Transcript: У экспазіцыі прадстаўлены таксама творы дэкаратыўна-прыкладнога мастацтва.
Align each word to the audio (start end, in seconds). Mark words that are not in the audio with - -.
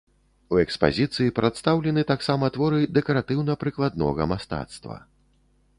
У 0.53 0.57
экспазіцыі 0.61 1.33
прадстаўлены 1.39 2.05
таксама 2.13 2.49
творы 2.57 2.79
дэкаратыўна-прыкладнога 2.99 4.31
мастацтва. 4.35 5.01